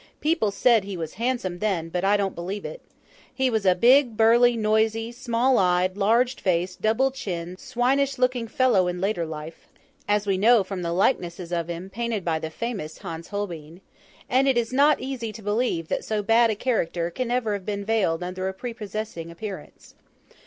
People 0.19 0.49
said 0.49 0.83
he 0.83 0.97
was 0.97 1.13
handsome 1.21 1.59
then; 1.59 1.89
but 1.89 2.03
I 2.03 2.17
don't 2.17 2.33
believe 2.33 2.65
it. 2.65 2.81
He 3.31 3.51
was 3.51 3.67
a 3.67 3.75
big, 3.75 4.17
burly, 4.17 4.57
noisy, 4.57 5.11
small 5.11 5.59
eyed, 5.59 5.95
large 5.95 6.37
faced, 6.41 6.81
double 6.81 7.11
chinned, 7.11 7.59
swinish 7.59 8.17
looking 8.17 8.47
fellow 8.47 8.87
in 8.87 8.99
later 8.99 9.27
life 9.27 9.67
(as 10.07 10.25
we 10.25 10.39
know 10.39 10.63
from 10.63 10.81
the 10.81 10.91
likenesses 10.91 11.51
of 11.53 11.67
him, 11.69 11.91
painted 11.91 12.25
by 12.25 12.39
the 12.39 12.49
famous 12.49 12.97
Hans 12.97 13.27
Holbein), 13.27 13.79
and 14.27 14.47
it 14.47 14.57
is 14.57 14.73
not 14.73 14.99
easy 14.99 15.31
to 15.33 15.43
believe 15.43 15.87
that 15.89 16.03
so 16.03 16.23
bad 16.23 16.49
a 16.49 16.55
character 16.55 17.11
can 17.11 17.29
ever 17.29 17.53
have 17.53 17.67
been 17.67 17.85
veiled 17.85 18.23
under 18.23 18.47
a 18.49 18.53
prepossessing 18.55 19.29
appearance. 19.29 19.93